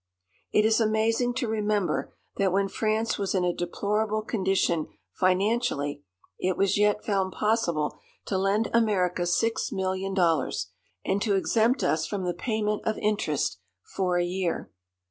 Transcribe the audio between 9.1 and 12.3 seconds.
six million dollars, and to exempt us from